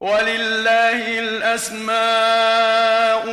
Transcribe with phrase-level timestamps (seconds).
[0.00, 1.88] ولله الأسماء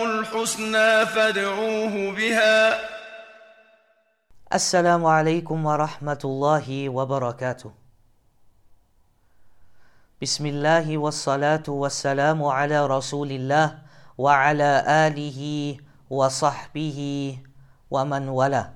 [0.06, 2.80] الحسنى فادعوه بها
[4.54, 7.72] السلام عليكم ورحمة الله وبركاته.
[10.22, 13.78] بسم الله والصلاة والسلام على رسول الله
[14.18, 14.72] وعلى
[15.06, 15.40] آله
[16.10, 17.00] وصحبه
[17.92, 18.74] ومن والاه.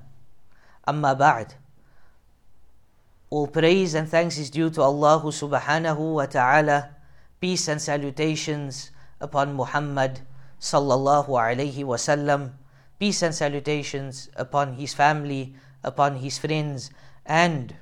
[0.88, 1.58] أما بعد.
[3.34, 6.99] All praise and thanks is due to Allah subhanahu wa ta'ala.
[7.40, 10.20] Peace and salutations upon Muhammad
[10.60, 12.52] sallallahu alayhi wasallam.
[12.98, 16.90] Peace and salutations upon his family, upon his friends,
[17.24, 17.76] and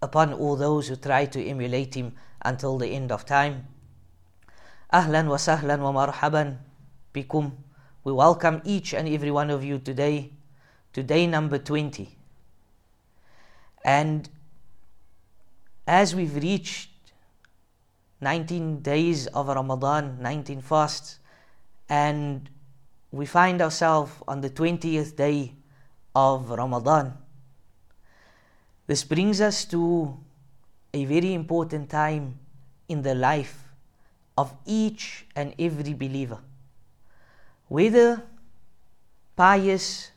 [0.00, 3.66] upon all those who try to emulate him until the end of time.
[4.92, 6.58] Ahlan wa sahlan wa marhaban
[7.12, 7.50] bikum.
[8.04, 10.30] We welcome each and every one of you today,
[10.92, 12.06] today number 20.
[13.84, 14.30] And
[15.88, 16.89] as we've reached
[18.20, 21.18] 19 days of Ramadan, 19 fasts,
[21.88, 22.48] and
[23.10, 25.54] we find ourselves on the 20th day
[26.14, 27.16] of Ramadan.
[28.86, 30.16] This brings us to
[30.92, 32.38] a very important time
[32.88, 33.70] in the life
[34.36, 36.38] of each and every believer.
[37.68, 38.22] Whether
[39.36, 40.10] pious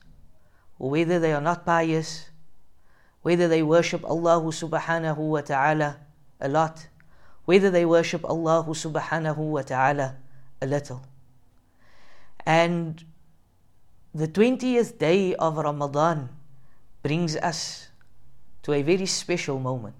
[0.79, 2.29] or whether they are not pious,
[3.21, 5.97] whether they worship Allah subhanahu wa ta'ala
[6.41, 6.87] a lot,
[7.45, 10.15] whether they worship Allah subhanahu wa ta'ala
[10.61, 11.03] a little.
[12.45, 13.03] And
[14.13, 16.29] the 20th day of Ramadan
[17.01, 17.89] brings us
[18.63, 19.95] to a very special moment.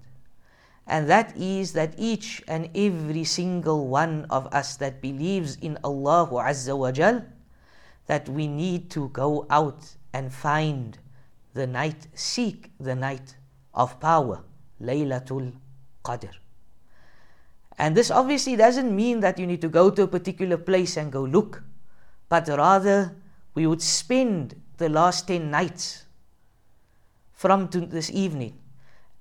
[0.86, 6.28] And that is that each and every single one of us that believes in Allah
[6.28, 7.24] Azza wa Jal,
[8.06, 10.98] that we need to go out and find
[11.54, 13.36] the night, seek the night
[13.72, 14.44] of power,
[14.80, 15.52] Laylatul
[16.04, 16.30] Qadr.
[17.78, 21.10] And this obviously doesn't mean that you need to go to a particular place and
[21.10, 21.62] go look,
[22.28, 23.16] but rather
[23.54, 26.04] we would spend the last 10 nights
[27.32, 28.58] from this evening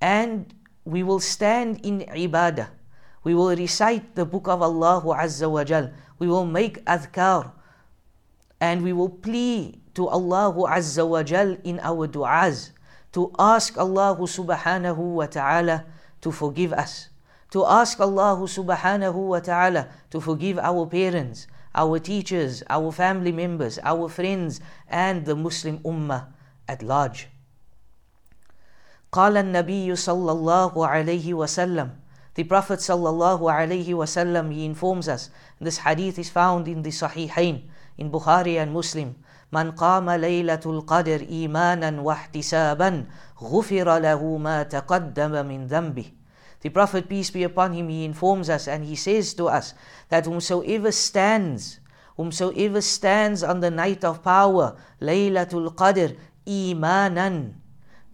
[0.01, 0.53] and
[0.85, 2.69] we will stand in ibadah.
[3.23, 5.91] We will recite the book of Allah Azza wa Jal.
[6.19, 7.51] We will make adhkar
[8.59, 12.71] and we will plead to Allah Azza wa Jal in our du'as
[13.13, 15.85] to ask Allah subhanahu wa ta'ala
[16.21, 17.12] to forgive us
[17.52, 23.78] to ask Allah subhanahu wa ta'ala to forgive our parents, our teachers, our family members,
[23.82, 26.26] our friends, and the Muslim Ummah
[26.68, 27.28] at large.
[29.12, 31.90] قال النبي صلى الله عليه وسلم
[32.34, 35.30] The Prophet صلى الله عليه وسلم he informs us
[35.60, 37.62] this hadith is found in the Sahihain
[37.96, 39.16] in Bukhari and Muslim
[39.52, 43.04] من قام ليلة القدر إيمانا واحتسابا
[43.42, 46.04] غفر له ما تقدم من ذنبه
[46.63, 49.75] the Prophet, peace be upon him, he informs us and he says to us
[50.07, 51.83] that whomsoever stands,
[52.15, 56.15] whomsoever stands on the night of power, Laylatul Qadr,
[56.47, 57.59] imanan,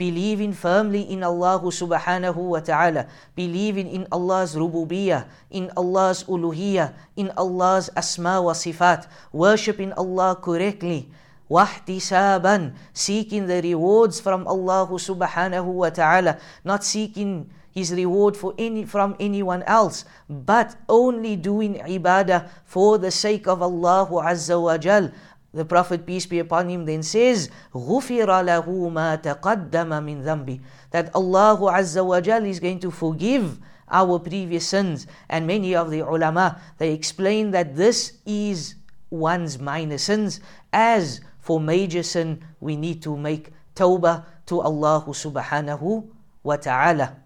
[0.01, 3.05] believing firmly in Allah subhanahu wa ta'ala,
[3.37, 11.13] believing in Allah's rububiyyah, in Allah's uluhiyyah, in Allah's asma wa sifat, worshipping Allah correctly,
[11.45, 18.84] wahtisaban, seeking the rewards from Allah subhanahu wa ta'ala, not seeking his reward for any
[18.84, 25.10] from anyone else, but only doing ibadah for the sake of Allah Azza wa Jal.
[25.52, 30.60] The Prophet, peace be upon him, then says, غُفِرَ لَهُ مَا تَقَدَّمَ مِنْ ذَنْبِ
[30.90, 33.58] That Allah Azza wa Jal is going to forgive
[33.90, 35.06] our previous sins.
[35.28, 38.74] And many of the ulama, they explain that this is
[39.10, 40.40] one's minor sins.
[40.72, 46.06] As for major sin, we need to make tawbah to Allah subhanahu
[46.42, 47.16] wa ta'ala.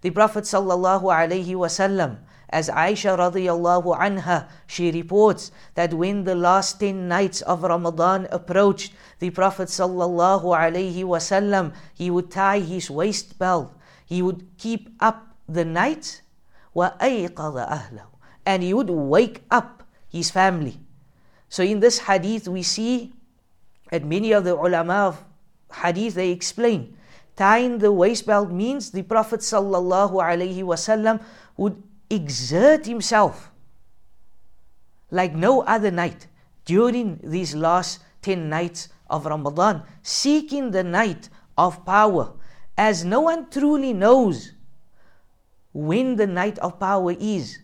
[0.00, 2.18] The Prophet sallallahu alaihi wasallam,
[2.50, 8.94] as Aisha radiyallahu anha, she reports that when the last 10 nights of Ramadan approached,
[9.18, 13.74] the Prophet sallallahu alaihi wasallam, he would tie his waist belt.
[14.06, 16.22] He would keep up the night
[18.46, 20.78] and he would wake up his family.
[21.48, 23.12] So in this hadith we see
[23.90, 25.24] that many of the ulama of
[25.72, 26.96] hadith they explain
[27.38, 31.22] tying the waist belt means the Prophet sallallahu alaihi wasallam
[31.56, 31.80] would
[32.10, 33.52] exert himself
[35.10, 36.26] like no other night
[36.64, 42.34] during these last 10 nights of Ramadan, seeking the night of power,
[42.76, 44.52] as no one truly knows
[45.72, 47.58] when the night of power is.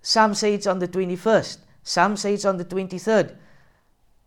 [0.00, 3.36] Some say it's on the 21st, some say it's on the 23rd.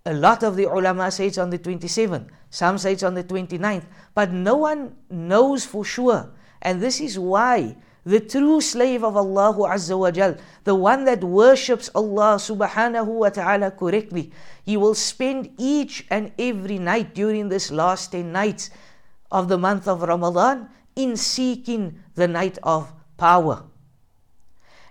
[0.05, 3.23] A lot of the ulama say it's on the 27th, some say it's on the
[3.23, 6.31] 29th, but no one knows for sure.
[6.61, 11.23] And this is why the true slave of Allah Azza wa Jal, the one that
[11.23, 14.31] worships Allah subhanahu wa ta'ala correctly,
[14.65, 18.71] he will spend each and every night during this last 10 nights
[19.31, 23.63] of the month of Ramadan in seeking the night of power.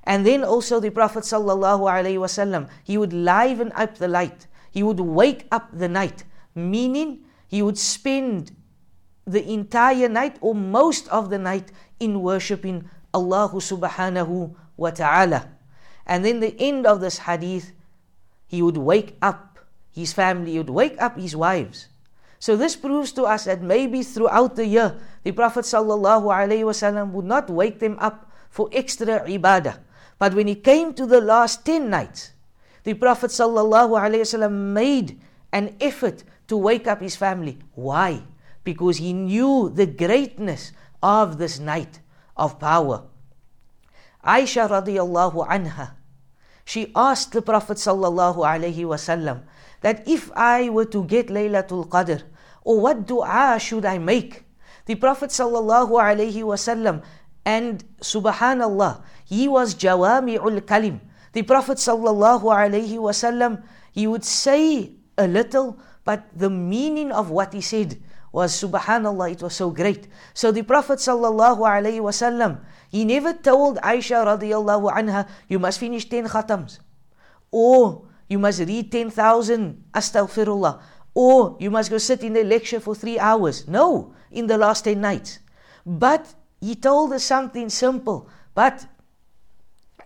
[0.05, 4.47] And then also the Prophet sallallahu alaihi wasallam, he would liven up the light.
[4.70, 6.25] He would wake up the night,
[6.55, 8.52] meaning he would spend
[9.26, 15.49] the entire night or most of the night in worshipping Allah subhanahu wa ta'ala.
[16.06, 17.72] And then the end of this hadith,
[18.46, 19.58] he would wake up
[19.93, 21.88] his family, he would wake up his wives.
[22.38, 27.12] So this proves to us that maybe throughout the year, the Prophet sallallahu alaihi wasallam
[27.12, 29.78] would not wake them up for extra ibadah.
[30.19, 32.32] But when he came to the last 10 nights,
[32.85, 35.21] the Prophet wasallam made
[35.53, 37.59] an effort to wake up his family.
[37.75, 38.23] Why?
[38.65, 40.73] Because he knew the greatness
[41.03, 42.00] of this night
[42.37, 43.05] of power.
[44.25, 45.93] Aisha radiallahu anha,
[46.65, 49.43] she asked the Prophet sallallahu wasallam
[49.81, 52.23] that if I were to get Laylatul Qadr,
[52.62, 54.44] or what dua should I make?
[54.87, 55.91] The Prophet sallallahu
[56.44, 57.03] wasallam
[57.44, 61.00] and subhanallah, he was Jawami jawami'ul kalim.
[61.32, 63.62] The Prophet sallallahu alaihi wasallam,
[63.93, 68.00] he would say a little, but the meaning of what he said
[68.32, 70.06] was subhanallah it was so great.
[70.35, 76.09] So the prophet sallallahu alaihi wasallam he never told aisha radiyallahu anha you must finish
[76.09, 76.79] 10 khatams
[77.50, 80.81] or you must read 10000 astaghfirullah
[81.15, 83.67] or you must go sit in the lecture for 3 hours.
[83.67, 85.41] No in the last 10 nights.
[85.85, 88.87] But he told us something simple but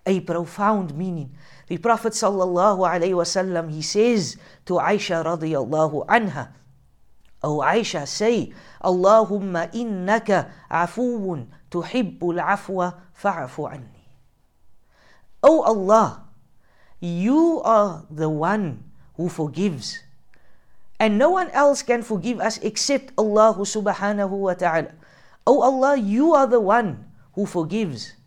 [0.05, 1.31] a profound meaning
[1.67, 6.53] the prophet sallallahu alaihi wasallam he says to aisha radiyallahu anha
[7.39, 8.51] أو عائشة say
[8.85, 11.37] اللهم إنك عفو
[11.71, 13.99] تحب العفو فاعف عني
[15.41, 16.27] Oh Allah,
[16.99, 18.83] you are the one
[19.15, 20.03] who forgives.
[20.99, 24.91] And no one else can forgive us except Allah subhanahu wa ta'ala.
[25.47, 27.07] Oh Allah, you are the one
[27.39, 28.19] who forgives.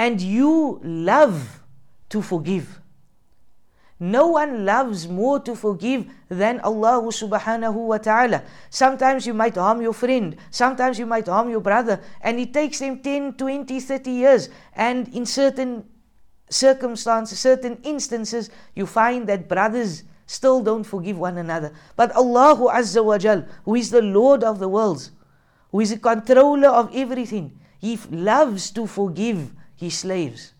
[0.00, 1.60] And you love
[2.08, 2.80] to forgive.
[4.00, 8.42] No one loves more to forgive than Allah subhanahu wa ta'ala.
[8.70, 12.78] Sometimes you might harm your friend, sometimes you might harm your brother, and it takes
[12.78, 14.48] them 10, 20, 30 years.
[14.72, 15.84] And in certain
[16.48, 21.74] circumstances, certain instances, you find that brothers still don't forgive one another.
[21.94, 25.10] But Allah Azza wa Jal, who is the Lord of the worlds,
[25.70, 30.52] who is the controller of everything, He loves to forgive ye slaves,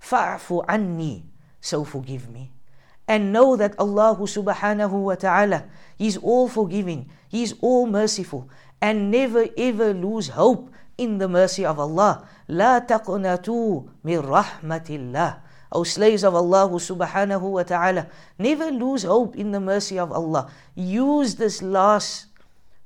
[0.00, 1.24] fa'fu anni,
[1.60, 2.50] so forgive me.
[3.06, 5.64] And know that Allah subhanahu wa ta'ala
[5.98, 8.48] is all forgiving, He is all merciful,
[8.80, 12.26] and never ever lose hope in the mercy of Allah.
[12.48, 15.40] La taqnatu min rahmatillah.
[15.72, 20.48] O slaves of Allah subhanahu wa ta'ala, never lose hope in the mercy of Allah.
[20.74, 22.26] Use this last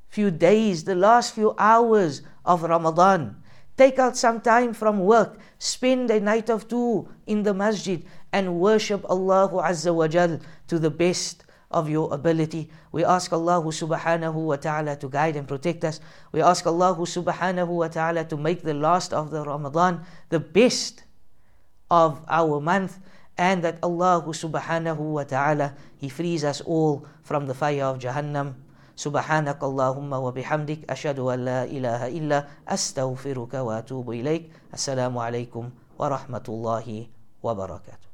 [0.09, 3.37] few days, the last few hours of Ramadan
[3.79, 8.03] Take out some time from work, spend a night of two in the masjid,
[8.33, 12.71] and worship Allah Azza wa Jal to the best of your ability.
[12.91, 16.01] We ask Allah subhanahu wa ta'ala to guide and protect us.
[16.33, 21.05] We ask Allah subhanahu wa ta'ala to make the last of the Ramadan the best
[21.89, 22.99] of our month
[23.39, 28.55] and that Allah subhanahu wa ta'ala He frees us all from the fire of Jahannam.
[28.99, 34.75] سبحانك اللهم وبحمدك أشهد أن لا إله إلا أستغفرك وأتوب إليك.
[34.75, 37.07] السلام عليكم ورحمة الله
[37.43, 38.08] وبركاته.